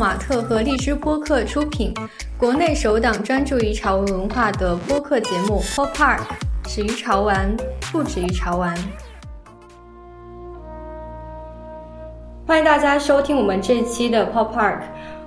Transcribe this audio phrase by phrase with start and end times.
[0.00, 1.92] 马特和荔枝播客出品，
[2.38, 6.20] 国内首档专注于潮文文化的播客节目《Pop Park》，
[6.66, 7.54] 始于潮玩，
[7.92, 8.74] 不止于潮玩。
[12.46, 14.78] 欢迎大家收听我们这期的 Pop Park。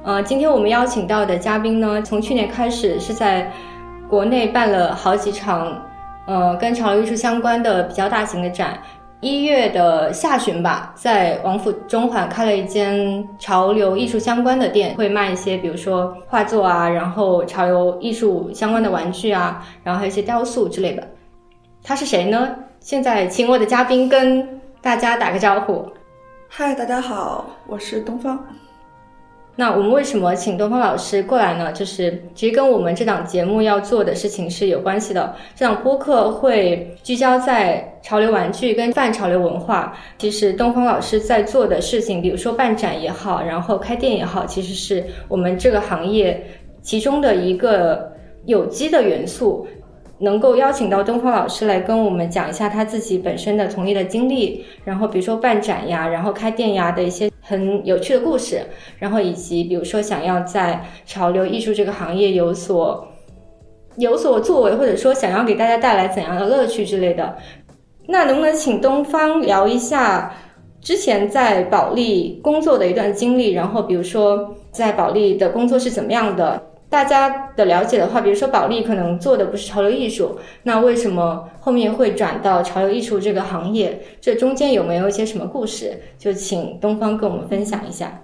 [0.03, 3.53] 呃，今天我们邀请到的嘉宾呢，从去年开始是在
[4.09, 5.83] 国内办了好几场，
[6.25, 8.79] 呃，跟潮流艺术相关的比较大型的展。
[9.23, 21.07] 一月的下旬吧，在王府中环开了一间潮流艺术相关的店，会卖一些，比如说画作啊，然后潮流艺术相关的玩具啊，然后还有一些雕塑之类的。
[21.81, 22.53] 他是谁呢？
[22.81, 25.87] 现在请我的嘉宾跟大家打个招呼。
[26.49, 28.37] 嗨，大家好，我是东方。
[29.55, 31.71] 那我们为什么请东方老师过来呢？
[31.73, 35.35] 就是其实跟我们这档节目要做的事情是有关系的。
[35.55, 39.95] 这档播客会聚焦在潮流玩具跟泛潮流文化。
[40.17, 46.43] 其实东方老师在做的事情，比如说办展也好，然后开店也好，其实是我们这个行业
[46.81, 48.11] 其中的一个
[48.45, 49.67] 有机的元素。
[50.23, 58.61] 能够邀请到东方老师来跟我们讲一下他自己本身的从业的经历，然后比如说办展呀，然后开店呀的一些很有趣的故事，
[58.99, 63.05] 然后以及比如说想要在潮流艺术这个行业有所
[63.97, 67.35] 有所作为，或者说想要给大家带来怎样的乐趣之类的，
[68.07, 70.33] 那能不能请东方聊一下
[70.79, 76.63] 之前在保利工作的一段经历，然后比如说在保利的工作是怎么样的？
[76.93, 83.99] 大家的了解的话，比如说保利可能做的不是潮流艺术，那为什么后面会转到潮流艺术这个行业？
[84.21, 85.99] 这中间有没有一些什么故事？
[86.19, 88.21] 就请东方跟我们分享一下。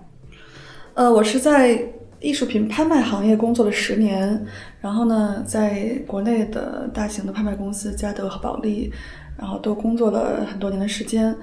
[0.93, 1.83] 呃，我是在
[2.19, 4.45] 艺术品拍卖行业工作了十年，
[4.81, 8.93] 然后呢，在国内的大型的拍卖公司嘉德和保利，
[9.35, 11.35] 然后都工作了很多年的时间。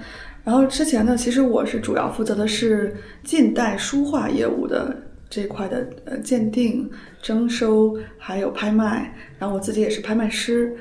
[0.44, 4.96] 然后之前呢，其实我是主要负责的是近代书画业务的。
[5.29, 6.89] 这块的呃鉴定、
[7.20, 10.77] 征收还有拍卖，然后我自己也是拍卖师，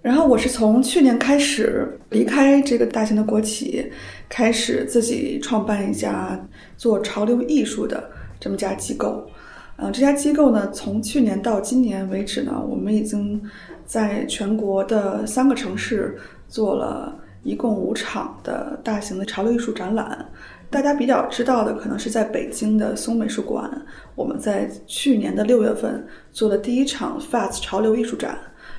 [0.00, 3.90] 然后我是从去年开始离开这个大型的国企，
[4.28, 6.40] 开始自己创办一家
[6.76, 9.28] 做潮流艺术的这么家机构，
[9.76, 13.42] 呃，这家机构呢，从去年到今年为止呢，我们已经
[13.84, 16.16] 在全国的三个城市
[16.48, 20.26] 做了一共五场的大型的潮流艺术展览。
[20.70, 23.68] 大家比较知道的，可能是在北京的松美术馆，
[24.14, 28.38] 我们在去年的六月份做的第一场 Fast 潮流艺术展。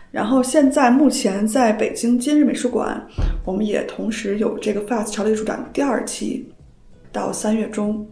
[0.09, 3.05] 然后现在目前在北京今日美术馆，
[3.45, 6.49] 我们也同时有这个 Fast 潮流艺术展第二期，
[7.11, 8.07] 到三月中。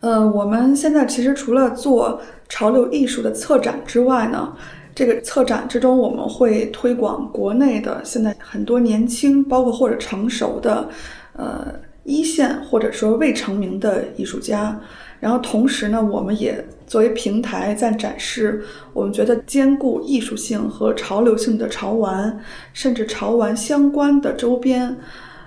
[0.00, 4.52] 呃，我们现在其实除了做潮流艺术的策展之外呢，
[4.92, 10.88] 这个策展之中我们会推广国内的现在很多年轻，包括或者成熟的，
[11.34, 11.72] 呃。
[12.04, 14.78] 一线或者说未成名的艺术家，
[15.20, 22.38] 然后同时呢，我们也作为平台在展示我们觉得兼顾艺术性和潮流性的潮玩，
[22.72, 24.96] 甚至潮玩相关的周边。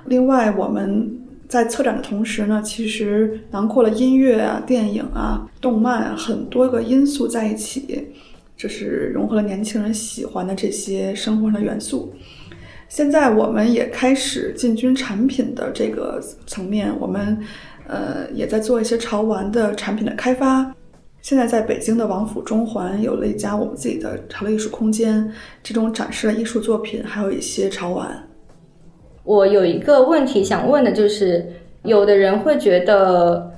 [0.06, 8.08] 另外，我们在策展的同时呢，其实囊括了音乐啊、电影啊、动漫啊很多个因素在一起，
[8.58, 12.14] 就是融合了年轻人喜欢的这些生活上的元素。
[12.90, 17.38] 现在我们也开始进军产品的这个层面，我们
[17.86, 20.74] 呃也在做一些潮玩的产品的开发。
[21.22, 25.30] 现在在北京的王府中环有了一家我们自己的潮流艺术空间，
[25.62, 28.08] 这种展示了艺术作品，还有一些潮玩。
[29.26, 31.46] 我有一个问题想问的就是，
[31.84, 33.52] 有的人会觉得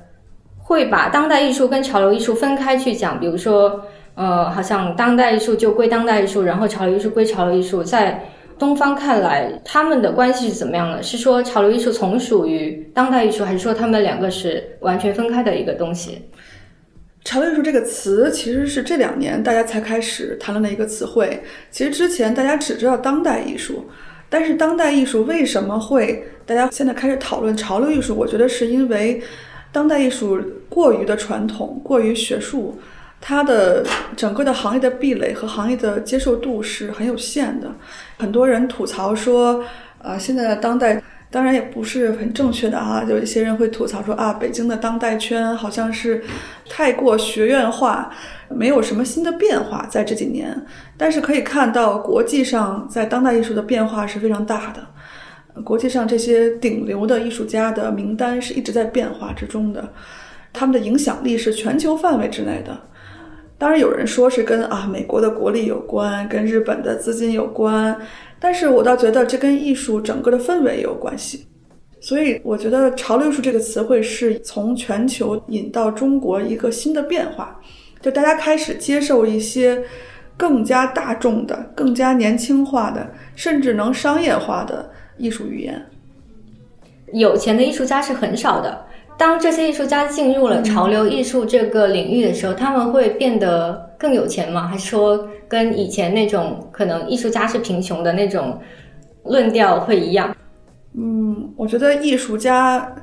[0.57, 3.79] 会把当代艺术跟潮流艺术分开去讲，比如说
[4.15, 8.27] 呃，好像当代艺术就归当代艺术，然后潮流艺术归潮流艺术，在。
[8.59, 11.01] 东方看来，他们的关系是怎么样的？
[11.01, 16.21] 是说潮流艺术从属于当代艺术，还是说他们两个是完全分开的一个东西？
[17.23, 21.41] 潮流艺术这个词其实是这两年大家才开始谈论的一个词汇。
[21.71, 23.85] 其实之前大家只知道当代艺术，
[24.29, 28.13] 但是当代艺术为什么会大家现在开始讨论潮流艺术？
[28.13, 29.21] 我觉得是因为
[29.71, 30.37] 当代艺术
[30.67, 32.77] 过于的传统，过于学术。
[33.21, 33.85] 它的
[34.15, 37.69] 整个的行业的壁垒和行业的接受度是很有限的，
[38.17, 39.63] 很多人吐槽说，
[40.01, 46.23] 呃，现在的当代当然也不是很正确的啊， 有一些人会吐槽说啊，北京的当代圈好像是
[46.67, 48.09] 太过学院化，
[48.49, 50.65] 没有什么新的变化在这几年。
[50.97, 59.93] 但是可以看到，国际上在当代艺术的变化是非常大的，国际上这些顶流的艺术家的名单是一直在变化之中的，
[60.51, 62.88] 他们的影响力是全球范围之内的。
[63.59, 67.95] 当然有人说是跟啊美国的国力有关，跟日本的资金有关，
[68.39, 71.45] 但是我倒觉得这跟艺术整个的氛围也有关系。
[71.99, 77.59] 所以我觉得“潮流艺术”这个词汇是从全球引到中国一个新的变化，
[77.99, 79.83] 就大家开始接受一些
[80.37, 85.85] 更加大众的、更加年轻化的，甚至能商业化的艺术语言。
[87.11, 88.85] 有钱的艺术家是很少的。
[89.19, 94.65] 当这些艺术家进入了潮流艺术这个领域的时候，他们会变得更有钱吗？
[94.65, 98.57] 还是说跟以前那种可能艺术家是贫穷的那种
[99.25, 100.33] 论调会一样？
[100.97, 102.95] 嗯，我觉得艺术家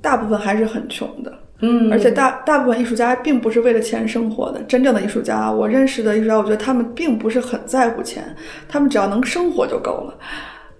[0.00, 1.32] 大部分还是很穷的，
[1.62, 4.62] 嗯，而且大大部分艺术家并不是为了钱生活的。
[4.68, 8.24] 真正的艺术家，我认识的艺术家，我觉得他们并不是很在乎钱，
[8.68, 10.14] 他们只要能生活就够了。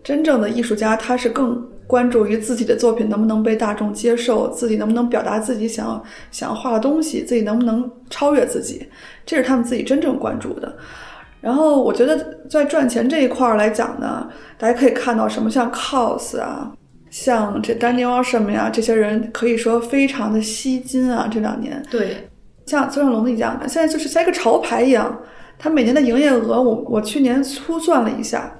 [0.04, 8.88] 真正的艺术家，他是更关注于自己的作品能不能被大众接受，自己能不能表达自己想要想要画的东西，自己能不能超越自己，
[9.24, 10.76] 这是他们自己真正关注的。
[11.40, 14.28] 然后，我觉得在赚钱这一块儿来讲呢，
[14.58, 16.72] 大家可以看到什么，像 COS 啊，
[17.08, 21.28] 像这 Daniel 什么呀，这些人可以说非常的吸金啊。
[21.30, 22.28] 这两年，对，
[22.66, 25.20] 像孙小龙一样的，现在就是像一个潮牌一样，
[25.56, 28.52] 他每年的营业额，我我去年粗算了一下。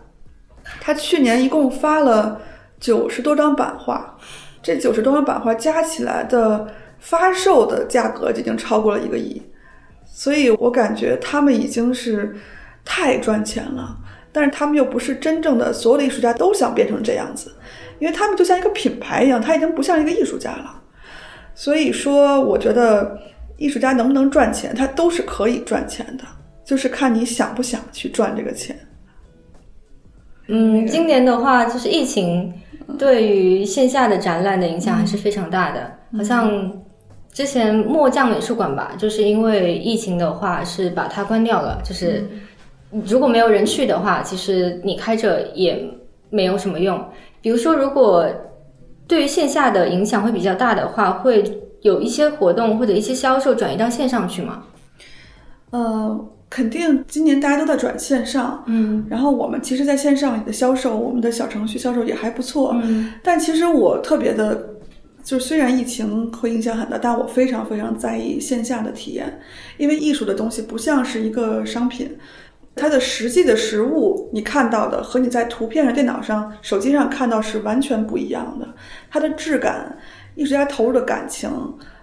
[0.81, 2.41] 他去年一共发了
[2.81, 4.17] 九十多张版画，
[4.63, 6.67] 这九十多张版画加起来的
[6.99, 9.41] 发售的价格已经超过了一个亿，
[10.05, 12.35] 所以我感觉他们已经是
[12.85, 13.97] 太赚钱了。
[14.33, 17.51] 但是他们又不是真正的所有的艺术家都想变成这样子，
[17.99, 20.83] 因为他们就像一个品牌一样，他已经不像一个艺术家了。
[21.55, 23.19] 所以说，我觉得
[23.57, 26.25] 艺术家能不能赚钱，他都是可以赚钱的，
[26.67, 28.79] 就是看你想不想去赚这个钱。
[30.49, 32.53] 嗯，今年的话，就是疫情
[32.99, 35.93] 对于线下的展览的影响还是非常大的。
[36.17, 36.73] 好像
[37.33, 41.81] 之前墨匠美术馆吧，就是因为疫情的话是把它关掉了。
[41.85, 42.25] 就是
[42.91, 45.83] 如果没有人去的话，其实你开着也
[46.31, 46.99] 没有什么用。
[47.43, 48.27] 比如说，如果
[49.07, 51.45] 对于线下的影响会比较大的话，会
[51.83, 54.63] 有一些活动或者一些销售转移到线上去吗？
[55.71, 56.29] 呃。
[56.49, 64.77] 肯定今年大家都在转线上，嗯，然后我们其实在线上的销售，我们的小程序销售也还不错，嗯，但其实我特别的，
[65.25, 69.41] 就是虽然疫情会影响很大，但我非常非常在意线下的体验，
[69.77, 72.17] 因为艺术的东西不像是一个商品，
[72.77, 78.69] 它的实际的实物你看到的和你在图片上、电脑上、手机上看到是完全不一样的，
[79.11, 79.99] 它的质感、
[80.37, 81.51] 艺术家投入的感情，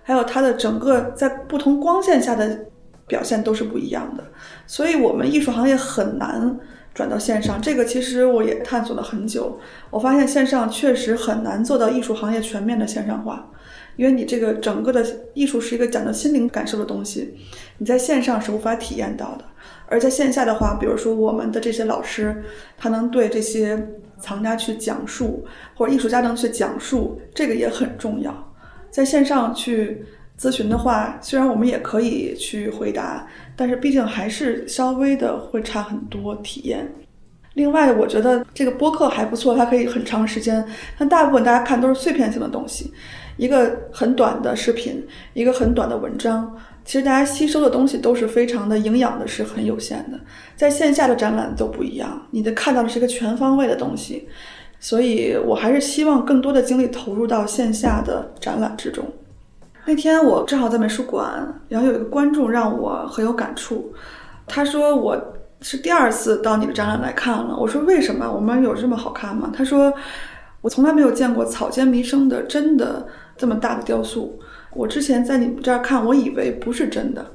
[0.04, 2.66] 还有它的整个在不同光线下的。
[3.14, 4.24] 表现都是不一样的，
[4.66, 6.58] 所以我们艺术行业很难
[6.96, 7.62] 转到线上。
[7.62, 9.60] 这个其实我也探索了很久，
[9.92, 13.52] 我发现线上确实很难做到艺术行业全面的线上化，
[13.98, 15.06] 因为你这个整个的
[15.36, 17.36] 艺术是一个讲究心灵感受的东西，
[17.78, 19.46] 你在线上是无法体验到的。
[19.88, 22.44] 而在线下的话，比如说我们的这些老师，
[22.80, 25.46] 他能对这些藏家去讲述，
[25.76, 28.34] 或者艺术家能去讲述，这个也很重要。
[28.90, 30.04] 在线上去。
[30.44, 33.26] 咨询的话，虽然我们也可以去回答，
[33.56, 36.86] 但是毕竟还是稍微的会差很多体验。
[37.54, 40.66] 另外，我觉得这个播客还不错，它可以很长时间。
[41.00, 42.92] 但大部分大家看都是碎片性的东西，
[43.38, 45.02] 一个很短的视频，
[45.34, 46.54] 一个很短的文章，
[46.84, 50.20] 其实大家吸收的东西都是非常的营养的，是很有限的。
[50.58, 54.28] 在线下的展览都不一样，你的看到的是一个全方位的东西，
[54.82, 59.06] 所以我还是希望更多的精力投入到线下的展览之中。
[59.86, 63.94] 那天我正好在美术馆，然后有一个观众让我很有感触。
[64.48, 67.56] 他说我是第二次到你的展览来看了。
[67.58, 68.32] 我说为什么？
[68.32, 69.52] 我们有这么好看吗？
[69.56, 69.94] 他说
[70.62, 74.40] 我从来没有见过草间弥生的真的这么大的雕塑。
[74.74, 77.26] 我之前在你们这儿看，我以为不是真的，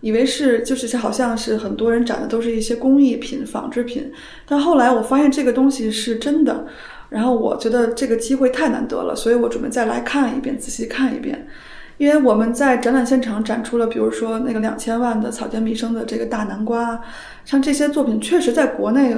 [0.00, 4.12] 以为是就是好像是很多人展的都是一些工艺品、仿制品。
[4.46, 6.66] 但后来我发现这个东西是真的，
[7.08, 11.46] 然后我觉得这个机会太难得了，所以我准备再来看一遍，仔细看一遍。
[11.98, 17.00] 因为我们在展览现场展出了，比如说那个两千万的草间弥生的这个大南瓜，
[17.44, 19.16] 像这些作品，确实在国内，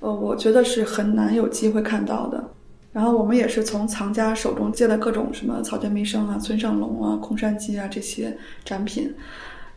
[0.00, 2.50] 呃，我觉得是很难有机会看到的。
[2.92, 9.14] 然后我们也是从藏家手中借了各种什么草间弥生啊、村上隆啊、空山鸡啊这些展品。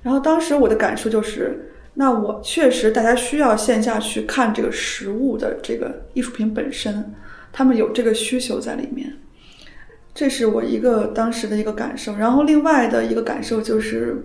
[0.01, 7.13] 然后当时我的感受就是，那我确实大家需要线下去看这个实物的这个艺术品本身，
[7.51, 9.13] 他们有这个需求在里面。
[10.19, 14.21] 这是我一个当时的一个感受，然后另外的一个感受就是，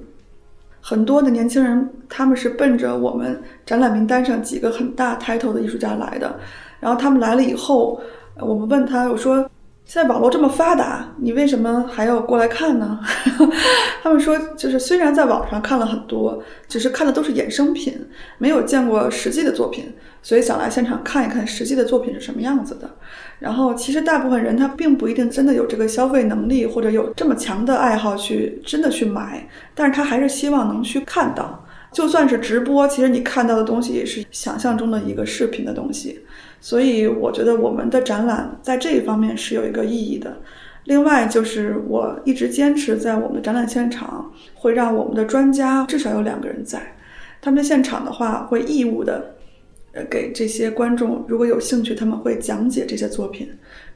[0.81, 6.41] 很多的年轻人他们是奔着我们展览名单上几个很大 title 的艺术家来的，
[6.81, 8.01] 然后他们来了以后，
[8.41, 9.49] 我们问他，我说
[9.87, 12.99] 现在网络这么发达，你为什么还要过来看呢？
[14.03, 17.95] 他们说，就是虽然在网上看了很多，只是看的都是衍生品，
[18.39, 22.91] 没有见过实际的作品，所以想来现场看一看实际的作品是什么样子的。
[23.39, 31.63] 然后，其实大部分人他并不一定真的有这个消费能力，或者有这么强的爱好去真的去买，但是他还是希望能去看到。
[31.93, 36.25] 就算是直播，其实你看到的东西也是想象中的一个视频的东西。
[36.65, 40.35] 所以我觉得我们的展览在这一方面是有一个意义的。
[40.85, 46.81] 另外就是我一直坚持在我们的展览现场会让我们的专家至少有两个人在，
[47.43, 49.35] 他们现场的话会义务的，
[49.93, 53.47] 呃给这些观众如果有兴趣，他们会讲解这些作品，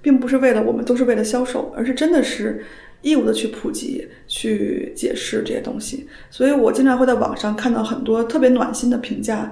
[0.03, 2.63] 并不是为了我们都是为了销售，而是真的是
[3.01, 6.07] 义务的去普及、去解释这些东西。
[6.29, 9.51] 所以我经常会在网上看到很多特别暖心的评价。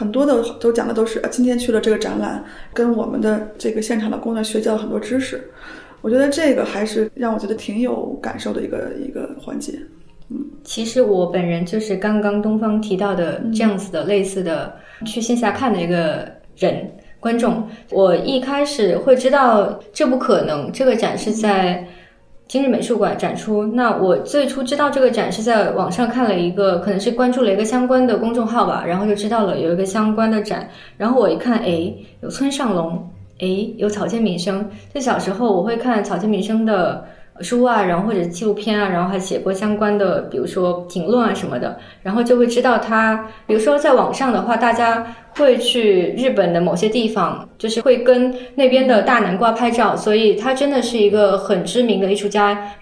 [0.00, 2.42] 很多的都讲的都是，今天去了这个展览，
[2.72, 5.50] 跟我们的这个现场的工作人员学到了很多知识。
[6.00, 9.78] 我觉得这个还是让我觉得挺有感受的一个一个环节。
[10.30, 16.26] 嗯，其实我本人就是刚刚东方提到的这样子的类似的去线下看的一个
[16.56, 16.90] 人
[17.20, 17.68] 观众。
[17.90, 21.86] 我一开始会知道这不可能，这个展是在。
[22.50, 23.64] 今日美术馆展出。
[23.64, 30.68] 那我最初知道这个展是在网上看了一个，可能是关注了一个相关的公众号吧，然后就知道了有一个相关的展。
[30.96, 34.68] 然后我一看，哎，有村上隆，哎，有草间弥生。
[34.92, 37.04] 在小时候，我会看草间弥生的。
[37.42, 45.06] 书啊，然后或者纪录片啊，然后还写过相关的，比如说评论啊什么的，然后就会知道他，比如说在网上的话，大家
[45.36, 52.72] 会去日本的某些地方，就是会跟那边的大南瓜拍照，所以他真的是一个很知名的艺术家，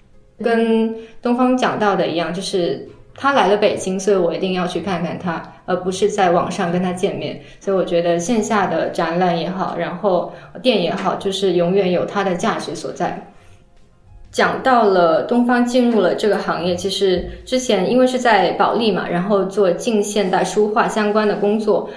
[0.43, 7.41] 跟东方讲到的一样，就是他来了北京，所以我一定要去看看他，而不是在网上跟他见面。
[7.59, 13.31] 所以我觉得线下的展览也好，然后店也好，就是永远有它的价值所在。
[14.31, 21.89] 讲到了东方进入了这个行业，其实之前因为是在保利嘛，然后做近现代书画相关的工作。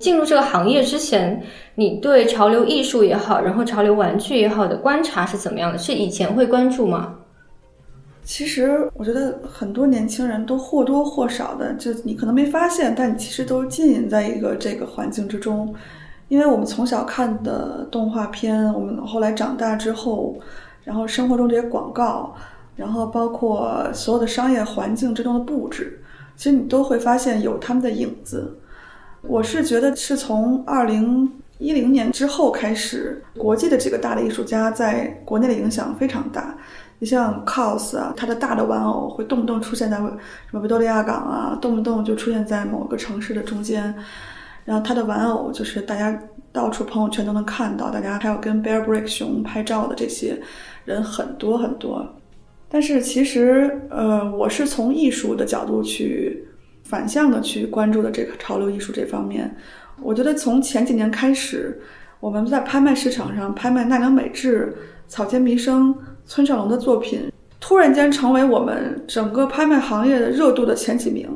[0.00, 1.42] 进入这个行业之前，
[1.74, 5.78] 你对潮流艺术也好，然后潮流玩具也好的观察是怎么样的？
[5.78, 7.14] 是以前会关注吗？
[8.22, 15.74] 其实我觉得很多年轻人都或多或少的，就你可能没发现，但你其实都浸淫在一个这个环境之中，
[16.28, 20.36] 因为我们从小看的动画片，我们后来长大之后。
[20.88, 22.34] 然后生活中这些广告，
[22.74, 26.00] 然后包括所有的商业环境之中的布置，
[26.34, 28.58] 其实你都会发现有他们的影子。
[29.20, 36.56] 我是觉得是从二零一零年之后开始，国际的几个大的艺术家在国内的影响非常大。
[37.00, 40.02] 你像 COS 啊，它的大的玩偶会动不动出现在什
[40.52, 43.94] 么维多利亚港啊，动不动就出现在某个城市的中间。
[44.64, 46.18] 然后它的玩偶就是大家
[46.50, 50.40] 到处朋友圈都能看到，大家还有跟 Bear Brick 熊拍照的这些。
[50.88, 52.02] 人很多很多，
[52.66, 56.48] 但是其实，呃，我是从艺术的角度去
[56.82, 59.54] 反向的去关注的这个潮流艺术这方面。
[60.00, 61.78] 我觉得从前几年开始，
[62.20, 64.74] 我们在拍卖市场上拍卖奈良美智、
[65.06, 67.30] 草间弥生、村上隆的作品，
[67.60, 71.28] 突然间成为我们整个拍卖行业的热度的前几名。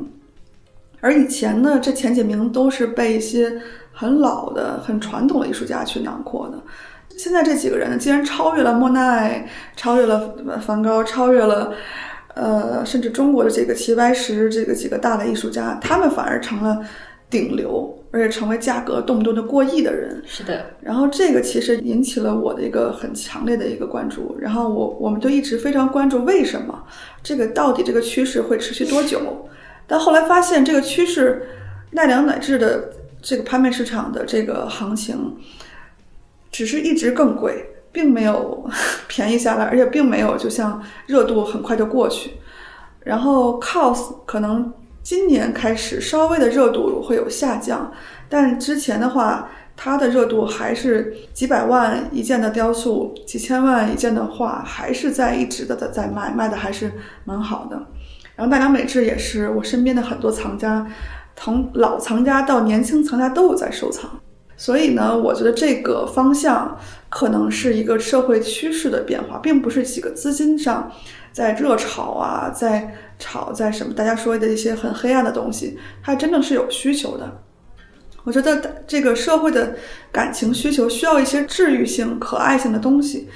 [0.99, 6.57] 而以前呢，这前几名都是被一些很老的、很传统的艺术家去囊括的。
[7.17, 11.73] 现在这几个人呢，竟然超越了莫奈，超越了梵高，超越了，
[12.33, 16.83] 呃，甚至中国的这个齐白石，这个几个大的艺术家，他们反而成了
[17.29, 20.21] 顶流，而且成为价格动不动就过亿的人。
[20.25, 20.65] 是的。
[20.81, 24.35] 然后这个其实引起了我的一个很强烈的一个关注。
[24.39, 26.83] 然后我我们就一直非常关注为什么
[27.21, 29.47] 这个到底这个趋势会持续多久？
[29.87, 31.47] 但后来发现这个趋势，
[31.91, 32.89] 奈良乃至的
[33.21, 35.37] 这个拍卖市场的这个行情。
[36.53, 38.65] 只是一直更贵，并没有
[39.09, 42.37] 便宜下来，而且并没有就像热度很快就过去。
[43.01, 47.91] 然后 COS 可能今年开始稍微的热度会有下降，
[48.29, 56.89] 但之前的话，它的热度还是几百万一件的雕塑，几千万一件的画，还是在一直的在在卖，卖的还是
[57.25, 57.75] 蛮好的。
[58.35, 60.87] 然后奈良美智也是，我身边的很多藏家，
[61.35, 64.09] 从老藏家到年轻藏家都有在收藏。
[64.63, 66.79] 所以呢，我觉得这个方向
[67.09, 70.89] 可能是一个社会趋势的变化，并不是几个资金上
[71.33, 77.41] 在热炒啊，在炒在什么大家说的一些很黑暗的东西，它真正是有需求的。
[78.23, 79.75] 我觉得这个社会的
[80.13, 83.27] 感情需求需要一些治愈性、可爱性的东西，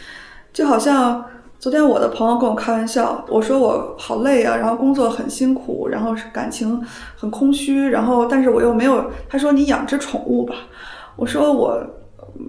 [0.53, 1.25] 就好像
[1.59, 6.81] 昨天我的朋友跟我开玩笑，我说我好累啊，然后工作很辛苦，然后感情
[7.17, 10.55] 很空虚，然后但是我又没有，他说你养只宠物吧。
[11.17, 11.85] 我说我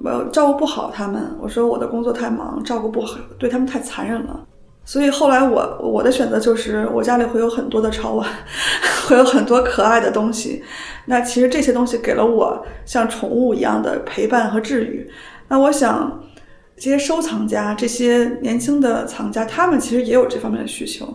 [0.05, 4.45] 呃照顾不好他们，我说我的工作太忙，照顾不好，对他们太残忍了。
[4.85, 8.27] 所以后来我我的选择就是我家里会有很多的潮玩，
[9.09, 10.63] 会有很多可爱的东西。
[11.07, 15.11] 那其实这些东西给了我像宠物一样的陪伴和治愈。
[15.49, 16.23] 那我想，
[16.77, 21.07] 这些收藏家、这些年轻的藏家，他们其实也有这方面的需求。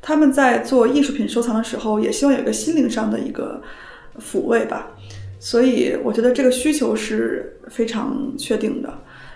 [0.00, 3.60] 他们在做艺术品收藏的时候，也希望有一个心灵上的一个
[4.18, 4.88] 抚慰吧。
[5.38, 8.92] 所以我觉得这个需求是非常确定的。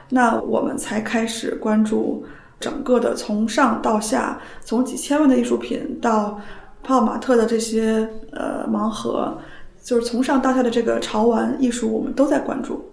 [0.09, 2.25] 那我们才开始关注。
[2.61, 6.41] 整个的从上到下，从几千万的艺术品到
[6.81, 9.37] 泡泡玛特的这些呃盲盒，
[9.83, 12.89] 就是从上到下的这个潮玩艺术，我们都在关注。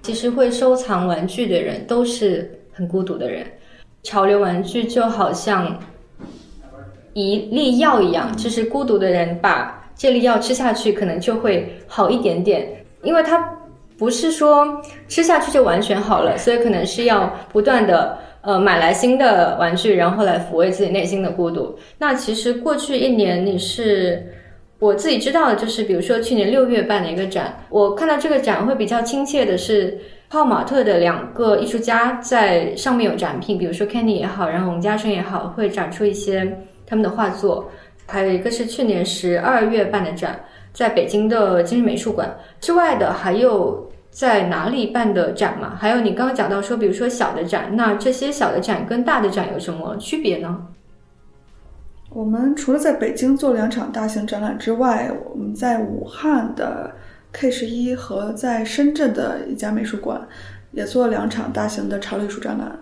[0.00, 3.46] 其实会收藏玩具的人都是很孤独的人。
[4.04, 5.78] 潮流玩具就好像
[7.12, 13.58] 一粒药一样，就是孤独的人把这粒药吃下去，可能就会好一点点，因为它
[13.98, 18.18] 不是说吃下去就完全好了，所以可能是要不断的。
[18.46, 21.78] 呃，买来新的玩具，然后来抚慰自己内心的孤独。
[21.96, 24.22] 那其实过去一年，你是
[24.78, 29.98] 我自己知道的，就是比如说去年六月办的一个展，我看到这个展会比较亲切的是，
[30.28, 37.70] 泡玛特的两个艺术家在上面有展品，比如说 Kenny 也好，然后王家生也好，会展出一些他们的画作。
[38.06, 43.90] 还有一个是去年十二月办的展，在北京的今日美术馆之外的还有。
[44.14, 45.74] 在哪里办的展嘛？
[45.76, 50.68] 还有你刚刚讲到说，比如说小的展，那这些小的展跟大的展有什么区别呢？
[52.10, 56.92] 我们除了在北京做两场大型展览之外，我们在武汉的
[57.32, 60.28] K 十一和在深圳的一家美术馆
[60.70, 62.78] 也做了两场大型的潮流艺术展览。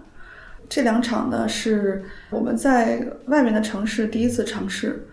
[0.69, 5.09] 这两场呢是我们在外面的城市第一次尝试。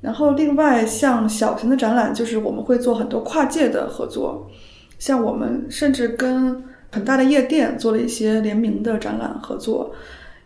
[0.00, 4.50] 然后另外像小型的展览，就是我们会做很多跨界的合作。
[4.98, 9.94] 像我们甚至跟很大的夜店做了一些联名的展览合作，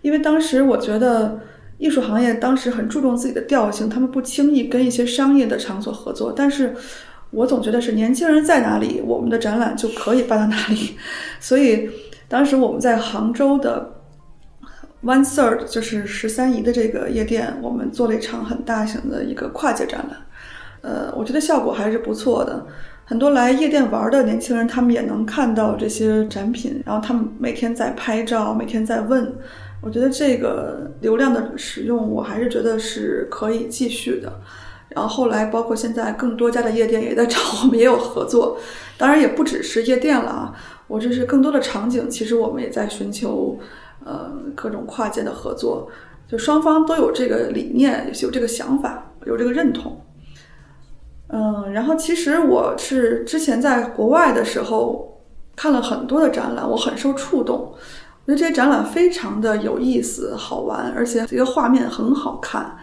[0.03, 1.41] 因为当时我觉得
[1.79, 6.33] 艺术行业当时很注重自己的调性，他们不轻易跟一些商业的场所合作。
[6.37, 6.75] 但是
[7.31, 10.97] 我总觉得是年轻人在哪里，我们的展览就可以办到哪里。
[11.41, 11.91] 所以
[12.29, 13.91] 当时我们在杭州的
[15.05, 20.19] One Third，就是十三姨的这个夜店，我们做了一场很大型的一个跨界展览。
[20.81, 22.67] 呃，我觉得效果还是不错的。
[23.05, 29.31] 很多来夜店玩的年轻人，他们也能看到这些展品，然后他们每天在拍照，每天在问。
[29.83, 34.41] 我觉得这个流量的使用，我还是觉得是可以继续的。
[34.89, 38.59] 然后后来，包括现在更多家的夜店也在找我们，也有合作。
[38.97, 40.55] 当然，也不只是夜店了啊，
[40.87, 43.59] 我这是更多的场景，其实我们也在寻求
[44.05, 45.89] 呃各种跨界的合作，
[46.29, 50.01] 就双方都有这个理念，有这个想法，有这个认同。
[51.29, 55.23] 嗯，然后其实我是之前在国外的时候
[55.57, 57.75] 看了很多的展览，我很受触动。
[58.27, 62.79] 我觉得这些展览非常的有意思、好玩，而且这个画面很好看。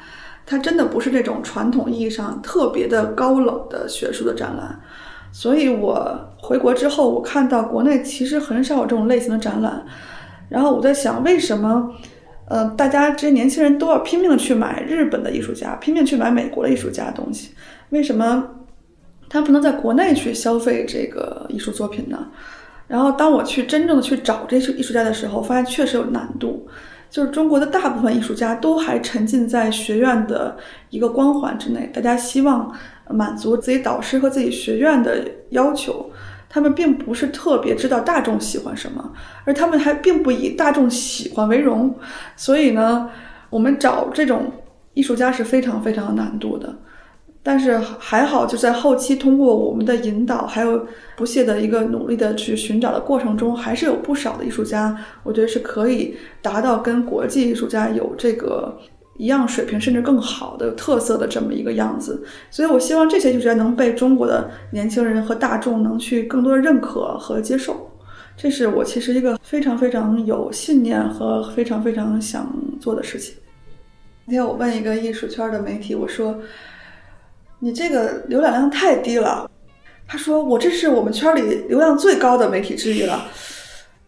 [0.45, 4.79] 它真的不是那种传统意义上特别的高冷的学术的展览。
[5.31, 9.85] 所以我回国之后，我看到国内其实很少有这种类型的展览。
[10.51, 11.89] 然后我在想，为什么
[12.49, 17.51] 呃大家这些年轻人都要拼命的去买日本的艺术家，拼命去买美国的艺术家的东西？
[17.89, 18.47] 为什么
[19.29, 22.27] 他不能在国内去消费这个艺术作品呢？
[22.87, 26.67] 然后当我去真正的去找这些艺术家的时候，发现确实有难度。
[27.09, 30.55] 就是中国的大部分艺术家都还沉浸在学院的
[30.89, 32.73] 一个光环之内，大家希望
[33.09, 36.09] 满足自己导师和自己学院的要求，
[36.53, 39.13] 他们并不是特别知道大众喜欢什么，
[39.45, 41.95] 而他们还并不以大众喜欢为荣。
[42.35, 43.09] 所以呢，
[43.49, 44.51] 我们找这种
[44.93, 46.75] 艺术家是非常非常难度的。
[47.41, 50.85] 但是还好，就在后期通过我们的引导，还有
[51.15, 58.77] 不懈的一个努力的去寻找的过程中，还是有不少的艺术家，我觉得是可以达到跟国际艺术家有这个
[59.21, 62.23] 一样水平，甚至更好的特色的这么一个样子。
[62.49, 67.87] 所以我希望这些艺术家能被中国的年轻人和大众能去更多的认可和接受。
[68.35, 73.35] 这是我其实一个非常非常有信念和非常非常想做的事情。
[74.25, 76.39] 那天我问一个艺术圈的媒体，我说。
[77.63, 79.47] 你这个浏览量太低了，
[80.07, 83.27] 他说我这是我们圈里流量最高的媒体之一了。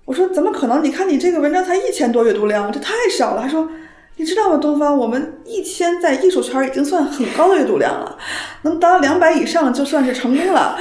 [0.05, 0.83] 我说怎么可能？
[0.83, 3.43] 你看你这个文章才一千多阅读量，这太少了。
[3.43, 3.69] 他说
[4.15, 8.17] 你知道吗，东方，我们一千在艺术圈已经算很高的阅读量了，
[8.61, 10.77] 能达到两百以上就算是成功了，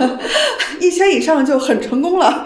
[0.78, 2.44] 一千以上就很成功了。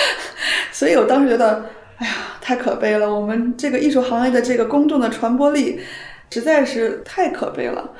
[0.70, 5.80] 所以我当时觉得，哎呀，太可悲了，我们这个艺术行业的这个公众的传播力
[6.30, 7.92] 实在是太可悲了。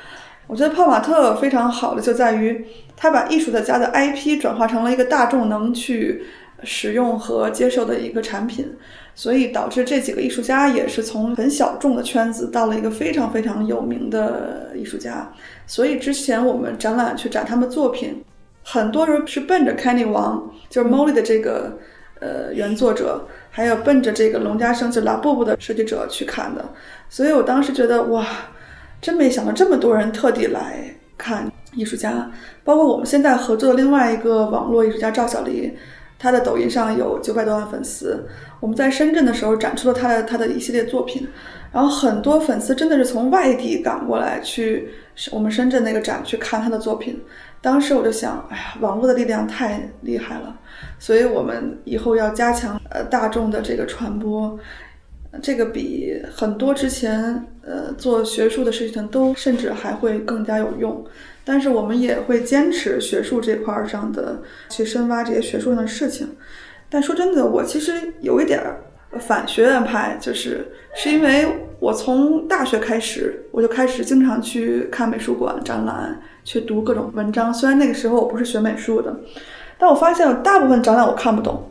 [0.47, 6.23] 我觉得泡玛特非常好的就在于，他把艺术的家的 IP 转化成了一个大众能去
[6.63, 8.75] 使用和接受的一个产品，
[9.13, 15.31] 所以导致这几个艺术家也是从很小众的圈子到了一个非常非常有名的艺术家。
[15.67, 18.23] 所以之前我们展览去展他们作品，
[18.63, 21.77] 很多人是奔着 Kenny 王，就是 Molly 的这个
[22.19, 26.63] 呃原作者，还有奔着这个龙家生就拉布布的设计者去看的。
[27.09, 28.25] 所以我当时觉得哇，
[29.01, 32.31] 真没想到这么多人特地来看艺术家，
[32.63, 35.71] 包括我们现在合作的另外一个网络艺术家赵小黎，
[36.21, 38.27] 他的抖音上有九百多万粉丝。
[38.59, 41.27] 我们在深圳的时候展出了他的他的一系列作品，
[41.73, 44.89] 然后很多粉丝真的是从外地赶过来去
[45.31, 47.19] 我们深圳那个展去看他的作品。
[47.59, 50.55] 当时我就想，哎呀，网络的力量太厉害了，
[50.99, 54.59] 所以我们以后要加强呃大众的这个传播。
[55.41, 61.03] 这个比很多之前呃做学术的事情都甚至还会更加有用，
[61.43, 66.35] 但是我们也会坚持学术这块儿上的去深挖这些学术上的事情。
[66.89, 68.61] 但说真的，我其实有一点
[69.19, 71.47] 反学院派，就是是因为
[71.79, 77.53] 我从大学开始我就开始经常去看美术馆展览，去读各种文章。
[77.53, 79.15] 虽然那个时候我不是学美术的，
[79.77, 81.69] 但我发现有大部分展览我看不懂，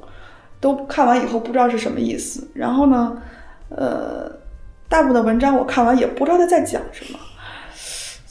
[0.61, 2.47] 都看完以后不知道是什么意思。
[2.55, 3.17] 然后呢？
[3.73, 4.29] 呃，
[4.89, 7.19] 大部分的文章我看完也不知道他在讲什么，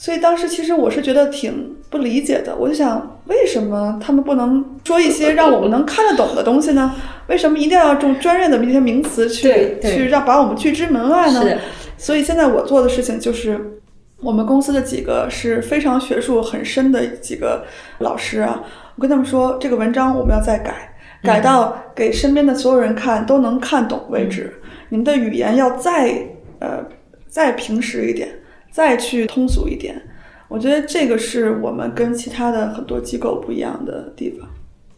[0.00, 2.56] 所以当时其实我是觉得挺不理解的。
[2.56, 6.94] 我就想，为什么他们不能说一些让我们能看得懂的东西呢？
[7.28, 11.44] 为什么一定要用专业的那些名词去去让把我们拒之门外呢？
[11.98, 13.60] 所以现在我做的事情就是，
[14.22, 17.62] 我们公司的几个是非常学术很深的几个
[17.98, 18.62] 老师啊，
[18.96, 24.50] 我跟他们说，这个文章我们要再改，改到给身边的所有人看都能看懂为止。
[24.88, 26.10] 你们的语言要再
[26.58, 26.82] 呃
[27.28, 28.30] 再平实一点，
[28.70, 30.00] 再去通俗一点。
[30.48, 34.48] 我觉得这个是我们跟其他的很多机构不一样的地方。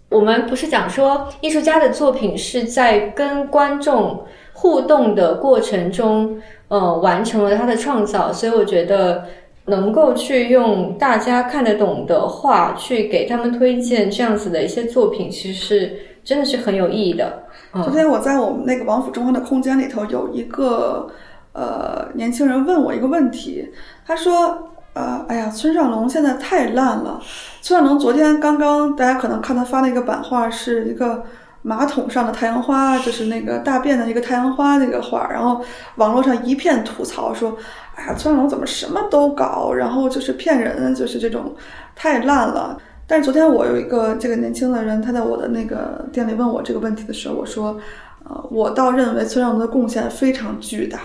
[0.09, 8.33] 我们不是讲说艺术家的作品是在跟观众互动的过程中，呃，完成了他的创造。
[8.33, 9.25] 所以我觉得
[9.67, 17.45] 能够去用大家看得懂的话去给他们推荐这样子的一些作品，其实是真的是很有意义的。
[17.83, 21.11] 昨天我在我们那个王府中央的空间里头，有一个
[21.53, 23.71] 呃年轻人问我一个问题，
[24.07, 27.21] 他说：“呃，哎呀，村上龙现在太烂了。
[27.61, 31.25] 村上龙昨天刚刚，大家可能看他发那个版画，是一个
[31.63, 35.63] 马桶上的太阳花，就是那个大便的一个太阳花那个画，然后
[35.97, 37.57] 网络上一片吐槽说：，
[37.95, 41.55] 哎呀，村上龙怎么什么都搞，然后就是骗人，就是这种
[41.95, 47.77] 太烂了。”但是昨天我有一个这个年轻的人，他在我的那个店里问我这个问题的时候，我说，
[48.25, 50.99] 呃，我倒认为村上龙的贡献非常巨大，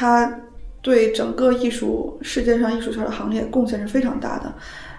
[0.00, 0.34] 他
[0.80, 4.50] 对整个艺术世界上艺术圈的行业贡献是非常大的，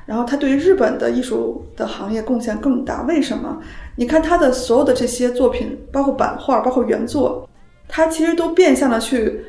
[0.05, 3.01] 然后他对于日本的艺术的行业贡献更大。
[3.07, 3.59] 为什么？
[3.95, 7.49] 你看他的所有的这些作品，包括版画，包括原作，
[7.87, 9.43] 他其实都变相的去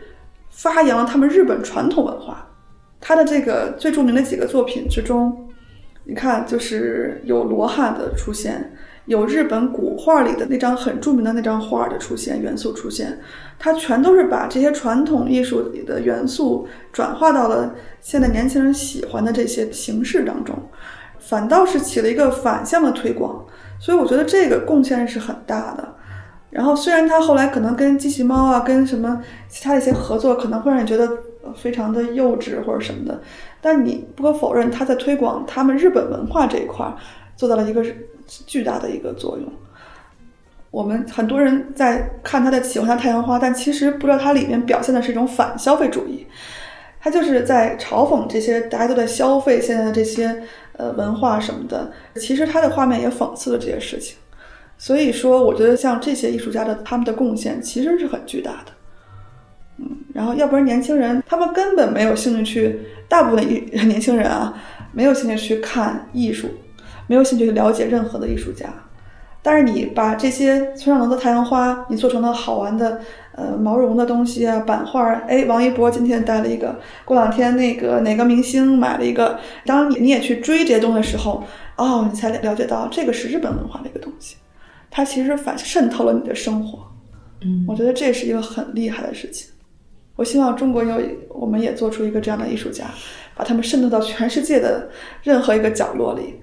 [0.48, 2.48] 发扬了他们日本传统文化。
[2.98, 5.50] 他的这个最著名的几个作品之中。
[6.04, 8.72] 你看，就是有罗汉的出现，
[9.06, 13.18] 有日本古画里的那张很著名的那张画的出现，元素出现，
[13.58, 20.56] 它全都是把这些传统艺术里的元素转化到了现在年轻人喜欢的这些形式当中，
[21.18, 23.44] 反倒是起了一个反向的推广，
[23.80, 25.96] 所以我觉得这个贡献是很大的。
[26.50, 31.08] 然后虽然他后来可能跟机器猫啊，跟什么其他一些合作，可能会让你觉得
[31.56, 33.20] 非常的幼稚或者什么的。
[33.60, 36.94] 但你不可否认，他在推广他们日本文化这一块
[37.36, 37.82] 做到了一个
[38.26, 39.52] 巨大的一个作用。
[40.70, 46.26] 我们很多人在看他的喜欢他太阳花，但其实不知道它里面表现的是一种反消费主义，
[47.00, 50.42] 他就是在嘲讽这些大家都在消费现在的这些
[50.78, 51.92] 呃文化什么的。
[52.16, 54.16] 其实他的画面也讽刺了这些事情。
[54.78, 58.72] 所以说，我觉得像这些艺术家的他们的贡献其实是很巨大的。
[59.78, 62.80] 嗯，然后要不然年轻人他们根本没有兴趣去。
[63.08, 64.54] 大部分艺年轻人啊，
[64.90, 66.48] 没有兴趣去看艺术，
[67.06, 68.72] 没有兴趣去了解任何的艺术家。
[69.44, 73.00] 但是你把这些村上隆的太阳花，你做成了好玩的
[73.34, 75.24] 呃毛绒的东西啊，版画儿。
[75.26, 79.40] 哎，王一博今天带了一个，过两天那个哪个明星买了一个。
[79.66, 81.42] 当你你也去追这些东西的时候，
[81.76, 84.36] 哦，你才了解到这个是日本文化的一个东西，
[84.88, 86.78] 它其实反渗透了你的生活。
[87.40, 89.50] 嗯，我觉得这是一个很厉害的事情。
[90.14, 92.84] 我希望中国有，我们也做出一个这样的艺术家，
[93.34, 94.88] 把他们渗透到全世界的
[95.24, 96.40] 任何一个角落里。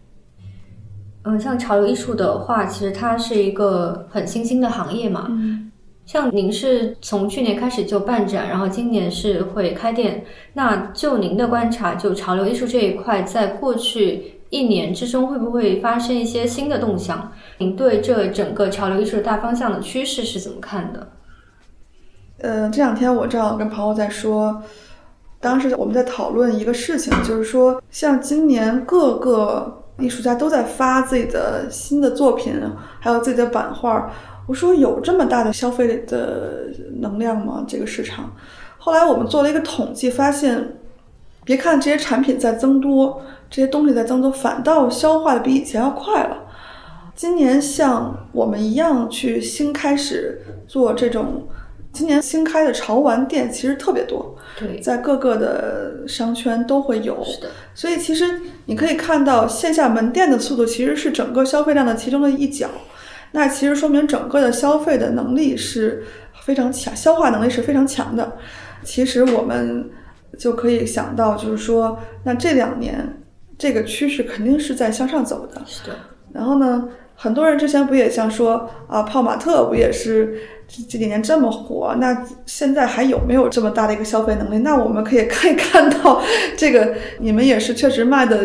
[1.24, 5.28] 嗯，像潮流艺术的话，其实它是一个很新兴的行业嘛。
[5.30, 5.72] 嗯。
[6.06, 10.26] 像您是从去年开始就办展，然后今年是会开店。
[10.54, 17.32] 那就您的观察，就潮流艺术这一块，在过去一年之中会不会发生一些新的动向？
[17.60, 21.12] 您对这整个潮流艺术的大方向的趋势是怎么看的？
[22.40, 24.64] 嗯，这两天我正好跟朋友在说，
[25.40, 32.54] 当时我们在讨论一个事情，就是说，像今年各个艺术家都在发自己的新的作品，
[33.00, 34.12] 还有自己的版画。
[34.48, 36.68] 我说有这么大的消费的
[37.02, 37.64] 能量吗？
[37.68, 38.32] 这个市场？
[38.78, 40.78] 后来我们做了一个统计，发现，
[41.44, 46.46] 别看这些产品在增多，这些东西在增多，反倒消化的比以前要快了。
[47.14, 51.48] 今年像我们一样去新开始做这种，
[51.92, 57.24] 今年新开的潮玩店其实特别多，对，在各个的商圈都会有。
[57.24, 62.68] 是的，所以其实你可以看到线下门店的速度其实是整个消费量的其中的一角。
[63.32, 66.04] 那其实说明整个的消费的能力是
[66.42, 68.38] 非常强，消化能力是非常强的。
[68.84, 69.90] 其实我们
[70.38, 73.22] 就可以想到，就是说，那这两年
[73.58, 75.62] 这个趋势肯定是在向上走的。
[75.66, 75.96] 是的。
[76.34, 81.94] 然后呢，很多人之前不也像说啊，泡玛特不也是这这几年这么火？
[82.00, 84.60] 那现在还有没有这么大的一个消费能力？
[84.60, 86.22] 那我们可以 可以看到，
[86.56, 88.38] 这个你们也是确实卖的。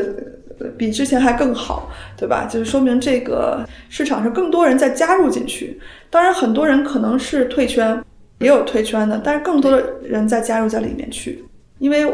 [0.78, 2.46] 比之前还更好，对吧？
[2.48, 5.78] 就是说明这个市场上更多人在加入进去。
[6.08, 8.00] 当然，很多人可能是退圈，
[8.38, 11.44] 也有退圈的，但是更多的人在加入在里面去。
[11.80, 12.06] 因为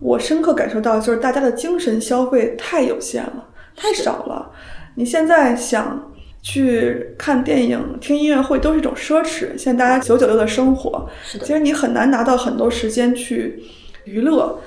[0.00, 4.50] 我深刻感受到，就是大家的精神消费太有限了，太少了。
[4.96, 6.09] 你现在想
[6.42, 9.56] 去看电影、听音乐会都是一种奢侈。
[9.56, 13.62] 现在大家九九六的生活，其实你很难拿到很多时间去
[14.04, 14.58] 娱乐。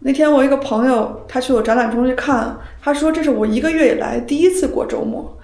[0.00, 5.38] 那天我一个朋友，他去我展览中去看，他说这是我一个月以来第一次过周末，